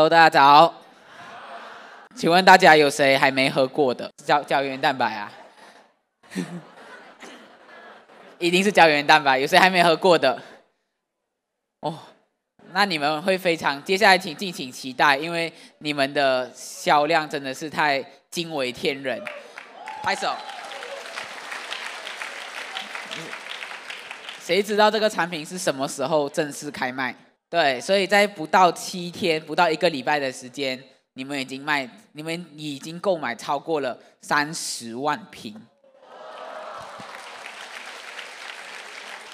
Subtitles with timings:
[0.00, 0.72] Hello，大家早。
[2.16, 5.30] 请问大家有谁还没喝过的胶胶原蛋白啊？
[8.40, 9.38] 一定是胶原蛋白。
[9.38, 10.40] 有谁还没喝过的？
[11.80, 11.98] 哦，
[12.72, 19.22] 那你们会非常，接下来请敬请期待，因为你们的销量真的是太惊为天人。
[20.02, 20.34] 拍手。
[24.40, 27.14] 谁知道这个产品是什么时候正式开卖？
[27.50, 30.80] 对，所以在不到七天、不到一个礼拜的时间，
[31.14, 35.60] 你们已经卖，你们已经购买超过了三十万瓶。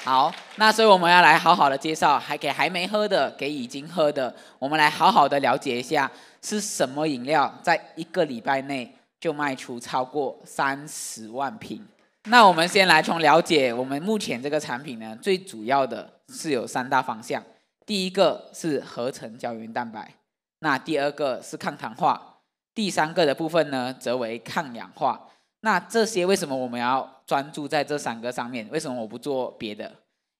[0.02, 11.86] 好，那所以我们要来好好的介绍，还给还没喝的，给已经喝的，我们来好好的了解一下是什么饮料，在一个礼拜内就卖出超过三十万瓶。
[12.28, 17.42] 那我们先来从了解我们目前这个产品呢，最主要的是有三大方向。
[17.86, 20.12] 第一个是合成胶原蛋白，
[20.58, 22.40] 那第二个是抗糖化，
[22.74, 25.30] 第三个的部分呢则为抗氧化。
[25.60, 28.68] 那这些为什么我们要专注在这三个上面？
[28.70, 29.90] 为什么我不做别的？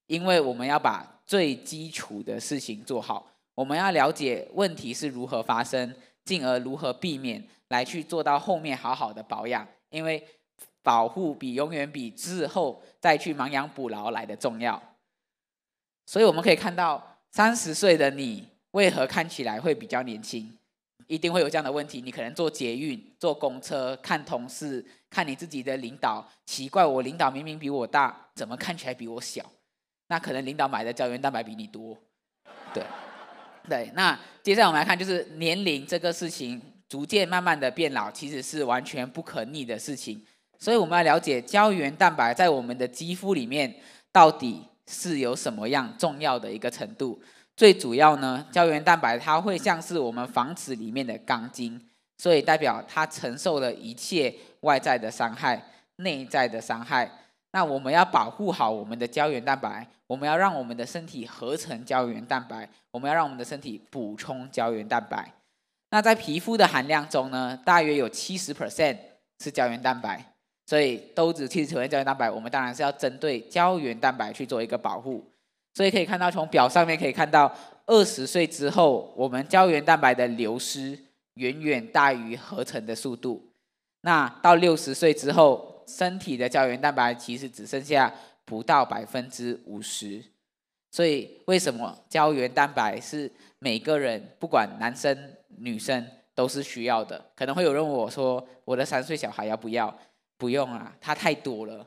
[0.08, 9.67] 因为我们要把最基础的事情做好，我们要了解问题是如何发生，进而如何避免，来去做到后面好好的保养。
[9.91, 10.24] 因为
[10.83, 14.80] 保护比永远比之后再去亡羊补牢来的重要，
[16.06, 20.51] 所以我们可以看到，三十岁的你为何看起来会比较年轻？
[21.06, 22.01] 一定会有这样的问题。
[22.01, 29.45] 你可能坐捷运、坐公车，看同事，看你自己的领导，奇怪，我领导明明比我大，怎么看起来比我小？
[30.09, 31.95] 那可能领导买的胶原蛋白比你多。
[32.73, 32.83] 对，
[33.69, 33.92] 对。
[33.95, 40.25] 那接下来我们来看，就是年龄这个事情，逐渐慢慢的变老，其实是完全不可逆的事情。
[40.59, 43.75] 所以我们要了解胶原蛋白在我们的肌肤里面
[44.11, 47.20] 到底是有什么样重要的一个程度。
[47.56, 51.80] 最主要呢，胶原蛋白它会像是我们房子里面的钢筋，
[52.19, 55.63] 所以代表它承受了一切外在的伤害、
[55.96, 57.11] 内在的伤害。
[57.52, 65.33] 那我们要保护好我们的胶原蛋白，我们要让我们的身体合成胶原蛋白，我们要让我们的身体补充胶原蛋白。
[65.91, 68.98] 那在皮肤的含量中呢，大约有七十 percent
[69.42, 70.36] 是胶原蛋白。
[70.66, 75.24] 所以都只七十九元胶原蛋白，我们当然是要针对胶原蛋白去做一个保护。
[75.72, 77.54] 所以可以看到，从表上面可以看到，
[77.86, 80.98] 二十岁之后，我们胶原蛋白的流失
[81.34, 83.48] 远远大于合成的速度。
[84.00, 88.12] 那到六十岁之后，身体的胶原蛋白其实只剩下
[88.44, 90.20] 不到百分之五十。
[90.90, 95.16] 所以为什么胶原蛋白是每个人不管男生
[95.58, 96.04] 女生
[96.34, 97.22] 都是需要的？
[97.36, 99.94] 可能会有人问我说：“我的三岁小孩要不要？”
[100.36, 101.86] 不用啊，它太多了。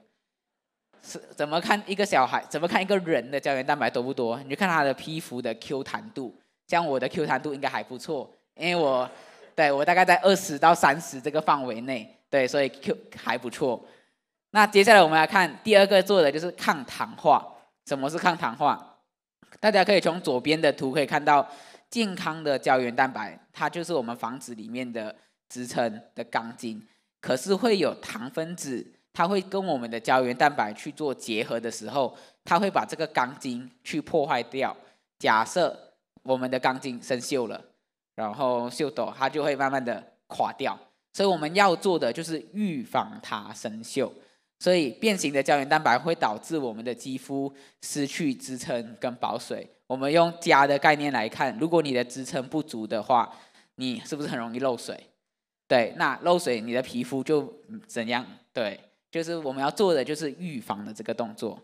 [1.02, 2.44] 是怎么看一个小孩？
[2.50, 4.38] 怎么看一个人的胶原蛋白多不多？
[4.44, 6.36] 你就看他的皮肤的 Q 弹度。
[6.68, 9.10] 像我的 Q 弹度应该还不错，因为我
[9.56, 13.84] 对我大概在二十到三十这个范围内，对，所以 Q 还不错。
[14.52, 17.46] 那接下来我们来看第二个做的就是抗糖化。
[17.86, 18.78] 什么是抗糖化？
[19.60, 21.48] 大家可以从左边的图可以看到，
[21.90, 25.16] 健康的胶原蛋白，它就是我们房子里面的
[25.48, 26.86] 支撑的钢筋。
[27.22, 34.76] 可是会有糖分子，它会跟我们的胶原蛋白去做结合的时候，它会把这个钢筋去破坏掉。
[35.18, 35.78] 假设
[36.24, 37.62] 我们的钢筋生锈了，
[38.16, 40.78] 然后锈斗它就会慢慢的垮掉。
[41.12, 44.10] 所以我们要做的就是预防它生锈。
[44.60, 49.68] 所以变形的胶原蛋白会导致我们的肌肤失去支撑跟保水。
[49.88, 53.34] 我们用家的概念来看，如果你的支撑不足的话，
[53.76, 55.09] 你是不是很容易漏水？
[55.70, 57.54] 对，那漏水，你的皮肤就
[57.86, 58.26] 怎样？
[58.52, 58.80] 对，
[59.12, 61.62] 就是我们要做的就是预防的这个动作。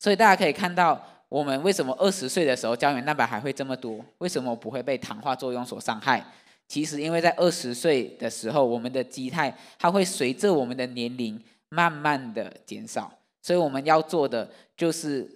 [0.00, 4.04] 所以大家可以看到，我们为什么二十岁的时候胶原蛋白还会这么多？
[4.18, 6.26] 为什么不会被糖化作用所伤害？
[6.66, 13.16] 其实因为在二十岁的时候，我们的基态它会随着我们的年龄慢慢的减少。
[13.40, 15.30] 所以我们要做的就是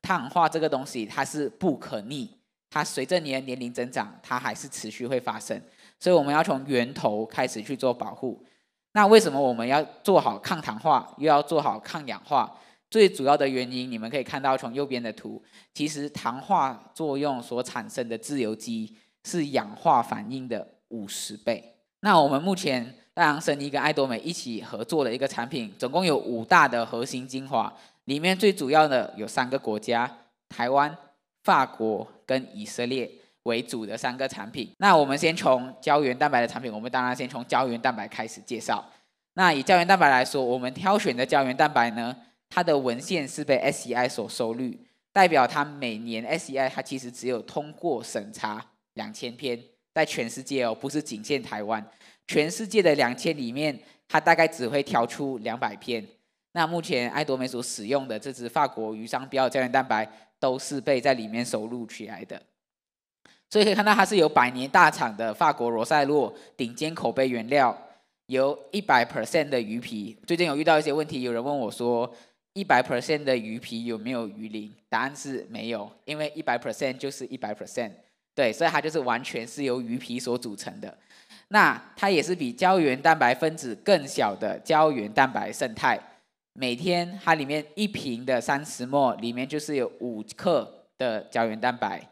[0.00, 2.28] 糖化这个东西，它是不可逆，
[2.70, 5.62] 它随着你的年龄增长，它还是持续会发生。
[6.02, 8.44] 所以我们要从源头开始去做保护。
[8.94, 12.52] 那为什么我们要做好抗糖化，又要做好抗氧化？
[12.90, 15.40] 最主要的原因，你们可以看到从右边的图，
[15.72, 21.76] 其实糖化作用所产生的自由基是氧化反应的五十倍。
[22.00, 27.72] 那我们目前大洋生医跟爱多美一起合作的一个产品，总共有五大的核心精华，
[28.06, 30.18] 里面最主要的有三个国家：
[30.48, 30.98] 台湾、
[31.44, 33.08] 法国跟以色列。
[33.44, 38.84] 为主的三个产品，那我们先从胶原蛋白的产品，我们当然先从胶原蛋白开始介绍。
[39.34, 42.16] 那以胶原蛋白来说，我们挑选的胶原蛋白呢，
[42.48, 44.70] 它的文献是被 SCI 所收录，
[45.12, 49.58] 代表它每年 SCI 它其实只有通过审查两千篇
[49.94, 51.84] 在全世界哦，不是仅限台湾，
[52.28, 56.06] 全世界的两千里面，它大概只会挑出两百篇。
[56.52, 60.06] 那目前爱多美所使用的这支法国鱼商标胶原蛋白，
[60.38, 62.40] 都是被在里面收录起来的。
[63.52, 67.76] 所以可以看到，它是由百年大厂的法国罗塞洛顶尖口碑原料，
[68.28, 70.16] 由一百 percent 的鱼皮。
[70.26, 72.10] 最近有遇到一些问题，有人问我说，
[72.54, 74.72] 一百 percent 的鱼皮有没有鱼鳞？
[74.88, 77.90] 答案是没有，因为一百 percent 就是一百 percent。
[78.34, 80.96] 对，所以它就是完全是由鱼皮所组成的。
[81.48, 86.00] 那它也是比胶原蛋白分子更小的胶原蛋白胜肽。
[86.54, 92.02] 每天它里面一瓶的三十 m 里面就是有五克的胶原蛋白。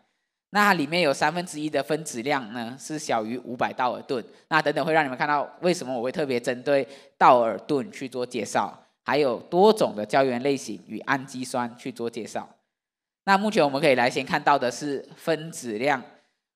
[0.51, 4.25] 那它里面有三分之一的分子量呢，是小于五百道尔顿。
[4.49, 6.87] 那等等会让你们看到为什么我会特别针对
[7.17, 12.49] 道尔顿去做介绍，还有多种的胶原类型与氨基酸去做介绍。
[13.25, 16.03] 那目前我们可以来先看到的是分子量。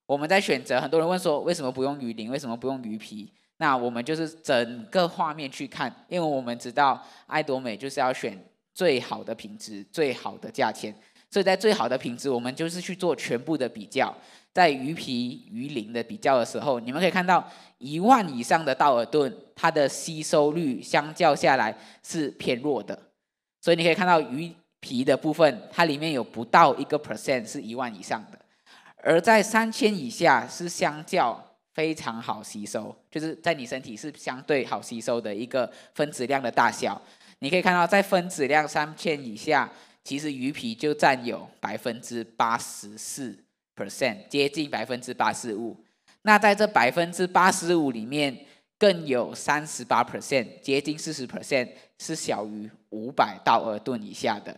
[0.06, 2.30] 我们在选择，很多人问说，为什么不用鱼鳞？
[2.30, 3.32] 为什么不用鱼皮？
[3.58, 8.36] 那我们就是整个画面去看，因为我们知道爱多美就是要选
[8.74, 10.92] 最好的品质、最好的价钱。
[11.34, 14.14] 所以在最好的品质，我们就是去做全部的比较。
[14.52, 17.44] 在鱼皮、鱼鳞的比较的时候，你们可以看到
[17.78, 22.96] 一万以上的道尔顿，它的吸收率相较下来是偏弱的。
[23.60, 28.38] 所以你可以看到鱼皮的部分，它里面有不到一个 percent 是一万以上的，
[28.98, 37.02] 而在三千以下是相较非常好吸收，就是在你身体是相对好吸收的一个分子量的大小。
[37.40, 39.68] 你可以看到在分子量三千以下，
[40.04, 43.36] 其实鱼皮就占有百分之八十四
[43.74, 45.76] percent，接近百分之八十五。
[46.22, 48.46] 那在这百分之八十五里面，
[48.78, 54.54] 更有三十八 percent，接近四十 percent 是小于五百道尔顿以下的。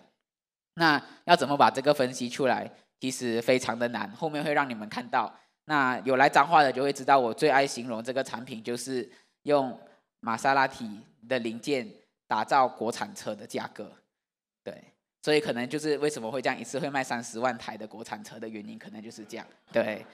[0.75, 2.71] 那要怎么把这个分析出来？
[2.99, 5.33] 其实非常的难，后面会让你们看到。
[5.67, 9.09] 那有来脏话的就会知道，我最爱形容这个产品就是
[9.43, 9.79] 用
[10.21, 11.89] 玛莎拉蒂的零件
[12.27, 13.93] 打造国产车的价格。
[14.65, 14.83] 对，
[15.27, 19.45] 所以可能就是为什么会这样一次会卖三十万台的国产车的原因，可能就是这样。
[19.73, 20.07] 对。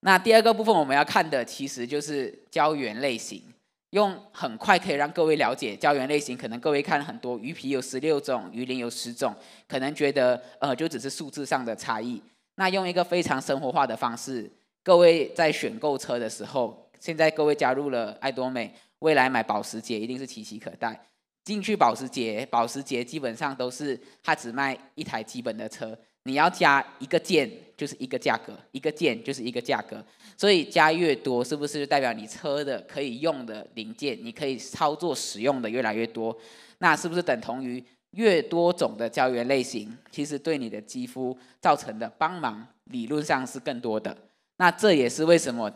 [0.00, 3.42] 那第二个部分我们要看的其实就是胶原类型。
[3.90, 9.34] 用很快可以让各位了解胶原类型，可能各位看很多鱼皮有十六种，鱼鳞有十种，
[9.68, 12.22] 可能觉得呃就只是数字上的差异。
[12.54, 14.50] 那用一个非常生活化的方式，
[14.82, 20.98] 各位在选购车的时候，现在各位加入了爱多美，未来买保时捷一定是期期可待。
[21.44, 25.96] 进去保时捷，保时捷基本上都是它只卖一台基本的车。
[26.24, 30.04] 你要加一个件就是一个价格，一个件就是一个价格，
[30.36, 36.36] 所以加越多，是不是就代表你车的可以用的零件，你可以操作使用的越来越多？
[36.78, 44.14] 那是不是等同于越多种的胶原类型，其实对你的肌肤造成的帮忙理论上是更多的？
[44.58, 45.72] 那这也是为什么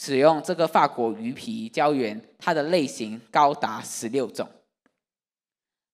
[0.00, 4.48] 使用这个法国鱼皮胶原，它的类型高达十六种。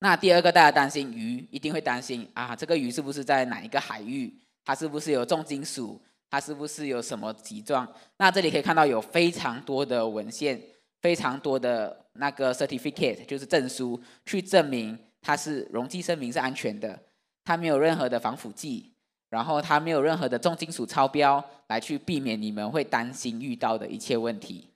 [0.03, 4.35] 那第二个，大家担心鱼，一定会担心啊，这个鱼是不是在哪一个海域？
[4.65, 6.01] 它是不是有重金属？
[6.31, 7.87] 它是不是有什么疾状？
[8.17, 10.59] 那这里可以看到有非常多的文献，
[11.03, 16.99] 非常多的那个 certificate，就是证书，去证明它是溶剂声明是安全的，
[17.45, 18.95] 它没有任何的防腐剂，
[19.29, 24.71] 然后它没有任何的重金属超标，来去避免你们会担心遇到的一切问题。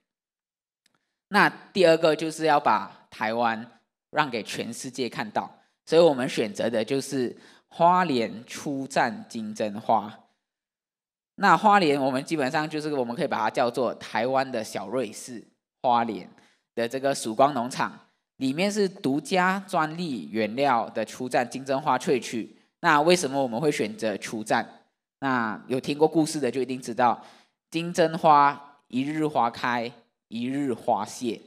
[1.29, 3.71] 那第二个就是要把台湾。
[4.15, 5.51] 让给全世界看到，
[5.85, 10.21] 所以我们选择的就是花莲出战金针花。
[11.37, 15.45] 那花莲我们基本上就是我们可以把它叫做台湾的小瑞士。
[15.83, 16.27] 花莲
[16.75, 17.93] 的这个曙光农场
[18.37, 22.57] 里面是独家专利原料的出战金针花萃取。
[22.81, 24.67] 那为什么我们会选择出战？
[25.21, 27.23] 那有听过故事的就一定知道，
[27.71, 29.93] 金针花一日花开，
[30.29, 31.39] 一日花谢。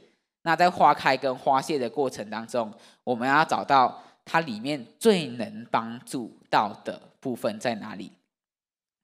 [0.48, 2.72] 那在花开跟花谢的过程当中，
[3.04, 8.10] 我们要找到它里面最能帮助到的部分在哪里，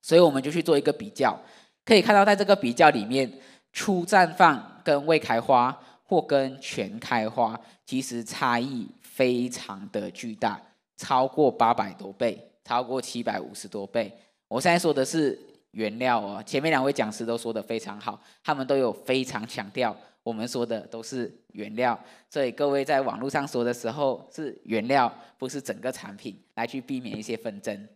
[0.01, 1.39] 所以我们就去做一个比较。
[1.85, 3.31] 可以看到，在这个比较里面，
[3.75, 10.59] 初绽放跟未开花或跟全开花，其实差异非常的巨大，
[10.97, 14.11] 超过八百多倍，超过七百五十多倍。
[14.49, 15.39] 我现在说的是
[15.73, 19.95] 原料哦，前面两位讲师都说得非常好，他们都有非常强调。
[20.25, 21.97] 我们说的都是原料，
[22.29, 27.89] 所以各位在网络上说的时候是原料，不是整个产品，来去避免一些纷争。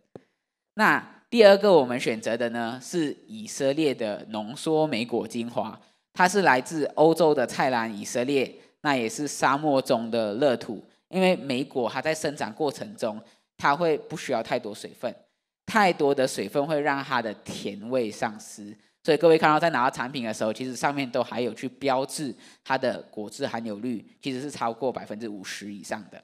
[0.75, 5.77] 那第二个我们选择的呢，是以色列的浓缩莓果精华，
[6.13, 13.19] 它是来自欧洲的菜篮以色列，那也是沙漠中的乐土，因为莓果它在生长过程中，
[13.57, 15.13] 它会不需要太多水分，
[15.65, 18.77] 太多的水分会让它的甜味丧失。
[19.01, 26.21] 所以各位看到在拿到产品的时候，其实上面都还有去标志它的果汁含有率，其实是超过百分之五十以上的。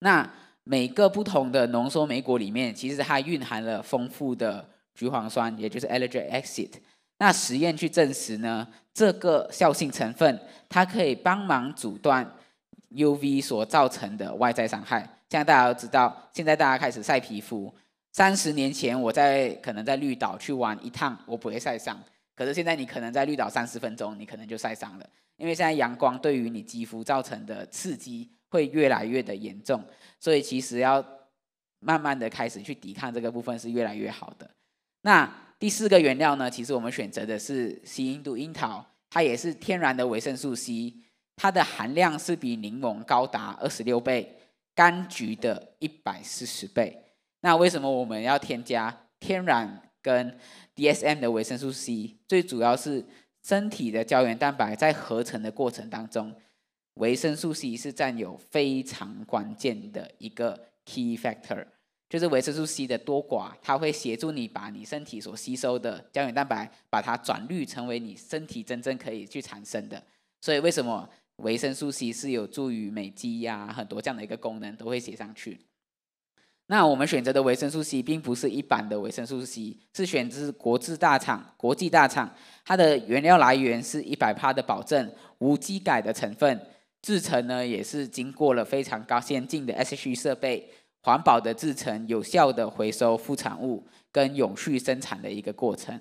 [0.00, 0.28] 那
[0.64, 6.70] 每个不同的浓缩莓果里面，其实它蕴含了丰富的橘黄酸，也就是 allergic acid。
[7.18, 12.34] 那实验去证实呢，这个效性成分它可以帮忙阻断
[12.90, 15.00] UV 所造成的外在伤害。
[15.28, 17.74] 现在大家都知道，现在大家开始晒皮肤。
[18.18, 21.96] 三十年前我在可能在绿岛去玩一趟，我不会晒伤。
[22.34, 29.80] 可是现在你可能在绿岛三十分钟，你可能就晒伤了，因为现在阳光对于你肌肤造成的刺激会越来越的严重。
[30.18, 31.00] 所以其实要
[31.78, 34.50] 慢慢的开始去抵抗这个部分是越来越好的。
[35.02, 40.92] 那第四个原料呢，其实我们选择的是西印度樱桃，它也是天然的维生素 C，
[41.36, 44.34] 它的含量是比柠檬高达二十六倍，
[44.74, 47.04] 柑橘的一百四十倍。
[47.40, 50.36] 那为什么我们要添加天然跟
[50.74, 52.16] DSM 的维生素 C？
[52.26, 53.04] 最主要是
[53.42, 56.34] 身体的胶原蛋白在合成的过程当中，
[56.94, 61.66] 维生素 C 是占有非常关键的一个 key factor。
[62.08, 70.02] 就是维生素 C 的多寡，它会协助你把你身体所吸收的胶原蛋白，把它转绿成为你身体真正可以去产生的。
[70.40, 75.60] 所以为什么维生素 C 是有助于美肌呀、很多这样的一个功能都会写上去。
[76.70, 82.32] 那我们选择的维生素 C 并不是一般的维生素 C，是选自国际大厂、国际大厂，
[82.64, 86.60] 它的原料来源是一百帕的保证无机改的成分，
[87.02, 90.70] 制成呢也是经过了非常高先进的 SHE 设备。
[91.00, 95.98] 环保的制成，有效的回收副产物，跟永续生产的一个过程。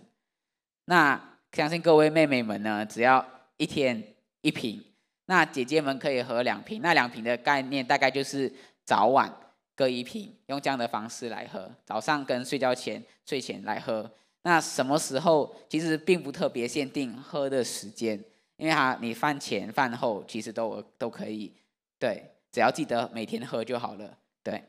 [0.86, 3.26] 那相信各位妹妹们呢，只要
[3.58, 4.04] 一天
[4.42, 4.84] 一瓶，
[5.28, 6.82] 那姐姐们可以喝两瓶。
[6.82, 8.52] 那两瓶的概念大概就是
[8.84, 9.32] 早晚
[9.78, 11.72] 各一瓶，用这样的方式来喝。
[11.86, 14.12] 早上跟睡觉前、睡前来喝。
[14.42, 18.20] 那什么时候其实并不特别限定喝的时间，
[18.56, 21.54] 因为它你饭前饭后其实都都可以。
[22.00, 24.18] 对，只要记得每天喝就好了。
[24.42, 24.64] 对。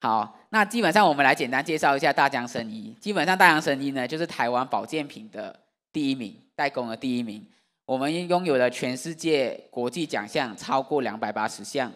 [0.00, 2.94] 好，那基本上我们来简单介绍一下大江生医。
[3.00, 5.58] 基本上大江生医呢，就是台湾保健品的
[5.92, 7.44] 第一名，代工的第一名。
[7.86, 11.90] 我们拥有了全世界国际奖项超过两百八十项，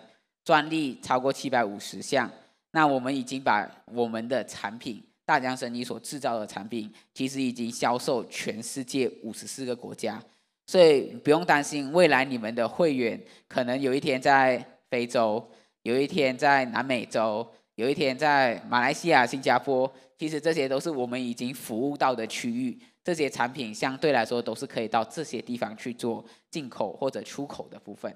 [0.45, 2.31] 专利超过七百五十项。
[2.73, 10.23] 那我们已经把我们的产品，大疆生医所制造的产品，其实已经销售全世界五十四个国家。
[10.67, 15.51] 所以不用担心，未来你们的会员可能有一天在非洲，
[15.83, 17.47] 有一天在南美洲。
[17.77, 28.15] 有一天在马来西亚、新加坡，其实这些都是我们已经服务到的区域，这些产品相对来说都是可以到这些地方去做进口或者出口的部分。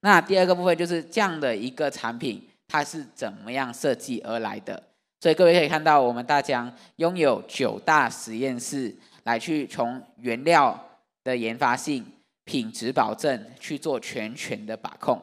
[0.00, 4.82] 那第二个部分就是这样的一个产品，它是怎么样设计而来的？
[5.20, 12.06] 所以各位可以看到，我们大疆拥有九大实验室来去从原料的研发性、
[12.44, 15.20] 品质保证去做全权的把控。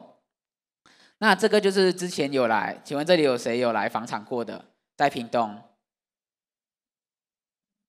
[1.18, 4.64] 那这个就是之前有来，请问这里有谁有来访厂过的？
[4.96, 5.60] 在屏东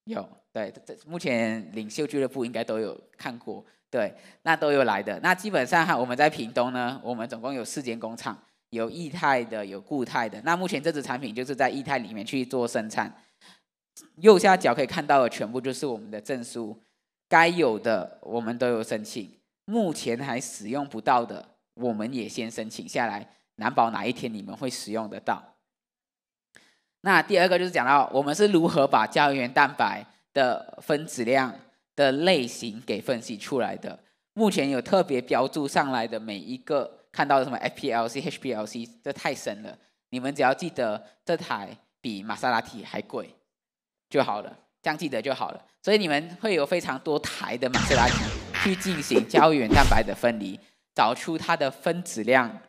[0.04, 0.74] 有，对，
[1.06, 5.18] 目前领袖俱乐部应该都有看过，对，那都有来的。
[5.20, 8.38] 那基本上哈，我们在屏东呢，我们总共有四间工厂，
[8.70, 10.40] 有液态的，有固态的。
[10.42, 13.12] 那目前这支产品就是在液态里面去做生产。
[14.16, 16.80] 右下角可以看到的全部就是我们的证书，
[17.28, 21.48] 该有的我们都有申请，目前还使用不到的。
[21.74, 25.56] 我们也先申请下来，难保哪一天你们会使用得到。
[27.00, 31.54] 那第二个就是讲到我们是如何把胶原蛋白的分子量
[31.94, 33.98] 的类型给分析出来的。
[34.32, 39.76] 目前有特别标注上来的每一个看到的什么 FPLC、HPLC，这太深了。
[40.10, 43.34] 你们只要记得这台比玛莎拉蒂还贵
[44.08, 45.64] 就好了，这样记得就好了。
[45.82, 48.14] 所以你们会有非常多台的玛莎拉蒂
[48.62, 50.58] 去进行胶原蛋白的分离。
[50.92, 52.60] 找出它的分子量，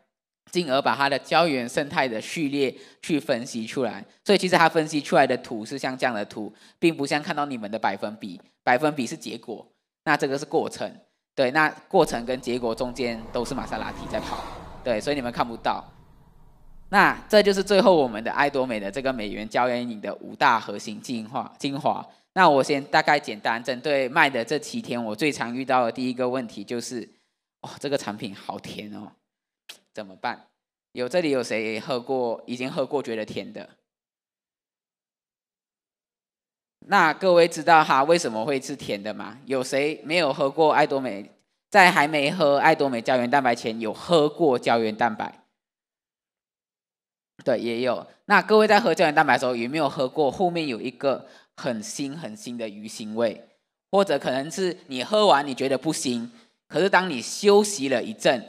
[0.50, 4.04] 进而把它的胶原生态的序列去分析出来。
[4.24, 9.66] 所以其实它分析出来的图是像这样的图，并不像看到你们的百分比，百分比是结果，
[10.06, 10.90] 那这个是过程。
[11.36, 14.44] 对，那过程跟结果中间都是玛莎拉蒂在跑，
[14.84, 15.84] 对，所以你们看不到。
[16.90, 22.06] 那这就是最后我们的爱多美的这个美颜胶原饮的五大核心精华精华。
[22.34, 27.08] 那我先大概简单针对卖的这七天，我最常遇到的第一个问题就是。
[27.62, 29.08] 哦，这个产品好甜哦，
[29.94, 30.48] 怎么办？
[30.94, 32.44] 有这里有谁喝过？
[32.46, 33.70] 已经喝过觉得甜的？
[36.88, 39.40] 那各位知道它为什么会是甜的吗？
[39.46, 41.32] 有谁没有喝过爱多美？
[41.70, 45.46] 在还没喝爱多美胶原蛋白前，有喝过胶原蛋白？
[47.46, 48.06] 对，也有。
[48.26, 53.48] 那各位在喝胶原蛋白的时候，有没有喝过后面有一个很腥很腥的鱼腥味，
[53.90, 56.28] 或者可能是你喝完你觉得不腥，
[56.68, 58.46] 可是当你休息了一阵，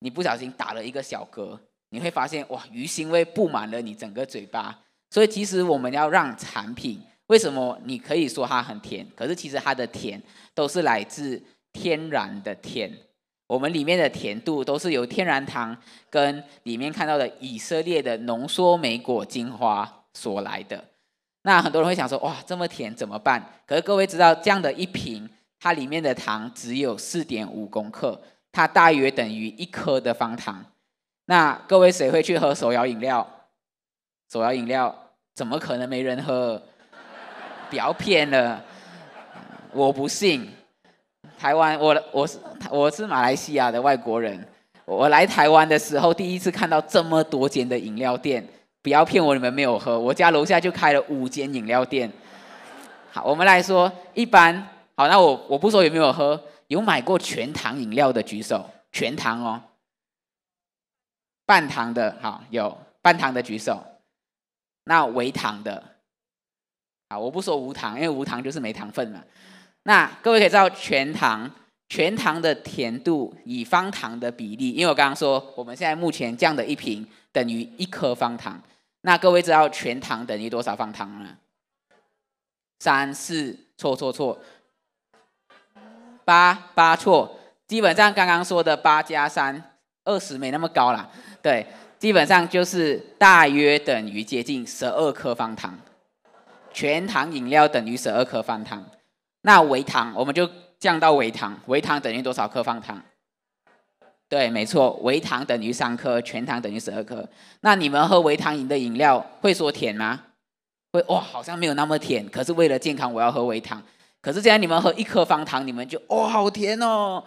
[0.00, 1.58] 你不小心打了一个小嗝，
[1.90, 4.78] 你会发现哇，鱼腥味布满了你整个嘴巴。
[5.10, 10.20] 所以其实我们要让产品，为什么你可以说它很甜，可是其实它的甜
[10.54, 12.92] 都是来自天然的甜。
[13.46, 15.76] 我们里面的甜度都是由天然糖
[16.10, 20.84] 跟里面看到的以色列的浓缩莓果精华所来的。
[21.42, 23.60] 那很多人会想说，哇，这么甜怎么办？
[23.64, 28.20] 可是各位知道，这样的一瓶，它里面的糖只有四点五公克，
[28.56, 30.64] 它大约等于一颗的方糖。
[31.26, 33.26] 那各位谁会去喝手摇饮料？
[34.32, 34.96] 手摇饮料
[35.34, 36.62] 怎么可能没人喝？
[37.68, 38.64] 不要骗了，
[39.72, 40.50] 我不信。
[41.38, 42.38] 台湾，我我是
[42.70, 44.42] 我是马来西亚的外国人，
[44.86, 48.42] 我来台湾的时候第一次看到这么多间的饮料店，
[48.80, 52.10] 不要骗我，你们没有喝，我家楼下就开了五间饮料店。
[53.12, 59.62] 好，我们来说一般，好，那我我不说有没有喝，有买过全糖饮料的举手，全糖哦，
[61.44, 63.84] 半糖的，好，有半糖的举手，
[64.84, 65.96] 那微糖的，
[67.08, 69.22] 啊，我不说无糖，因为无糖就是没糖分嘛。
[69.84, 71.48] 那各位可以知道全糖，
[71.88, 78.60] 全糖的甜度以方糖的比例，因为我刚刚说我们现在目前这样的一瓶等于一颗方糖。
[79.02, 81.38] 那各位知道全糖等于多少方糖吗？
[82.80, 84.36] 三四错错错，
[86.26, 87.38] 八八错。
[87.66, 89.60] 基本上刚刚说的八加三，
[90.04, 91.08] 二十没那么高啦。
[91.40, 91.66] 对，
[91.98, 95.78] 基本上就是大约等于接近十二颗方糖。
[96.72, 98.84] 全糖饮料等于十二颗方糖。
[99.40, 103.00] 那微糖我们就降到微糖，微糖等于多少颗方糖？
[104.28, 107.26] 对，没错，微糖等于三颗，全糖等于十二颗。
[107.60, 110.20] 那你们喝微糖饮的饮料会说甜吗？
[110.92, 112.28] 会哇，好像没有那么甜。
[112.28, 113.82] 可是为了健康，我要喝微糖。
[114.26, 117.22] 可是既然你们喝一颗方糖，你们就哦，好甜哦。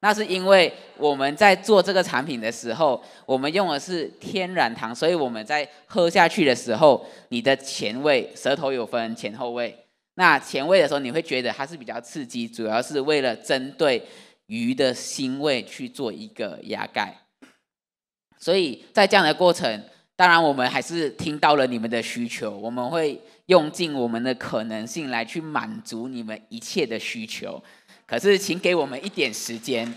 [0.00, 9.86] 那是因为我们在做这个产品的时候，我们用的是天然糖，所以我们在喝下去的时候，你的前味，舌头有分前后味。
[10.14, 14.04] 那前味的时候，你会觉得它是比较刺激，主要是为了针对
[14.46, 17.16] 鱼的腥味去做一个压盖。
[18.40, 19.84] 所以在这样的过程，
[20.16, 27.62] 当然我们还是听到了你们的需求，我们会用尽我们的可能性来去满足你们一切的需求。
[28.06, 29.92] 可是，请给我们一点时间。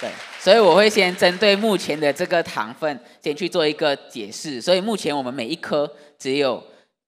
[0.00, 4.60] 对，所以我会先针对目前的这个糖分，先去做一个解释。
[4.60, 6.62] 所以目前我们每一颗只有。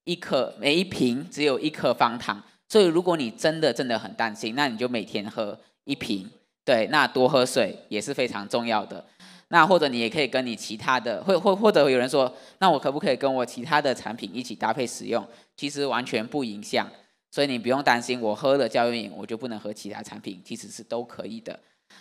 [0.09, 6.31] 一颗每一瓶只有一颗方糖，所以如果你真的真的很担心，那你就每天喝一瓶。
[6.65, 9.05] 对，那多喝水也是非常重要的。
[9.49, 15.27] 那或者你也可以跟你其他的，或或或者有人说，那我可不可以跟我其他的产品一起搭配使用？
[15.57, 16.91] 其实完全不影响，
[17.31, 21.59] 所以你不用担心，我喝了胶原饮，我就不能喝其他产品，其实是都可以的。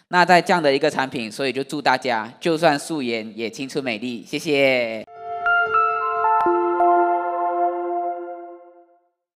[0.08, 5.15] 那在这样的一个产品，所以就祝大家就算素颜也青春美丽，谢谢。